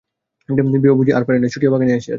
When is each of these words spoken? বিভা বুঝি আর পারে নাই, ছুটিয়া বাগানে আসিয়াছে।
বিভা 0.75 0.95
বুঝি 0.95 1.11
আর 1.13 1.23
পারে 1.27 1.37
নাই, 1.39 1.49
ছুটিয়া 1.49 1.71
বাগানে 1.71 1.91
আসিয়াছে। 1.91 2.09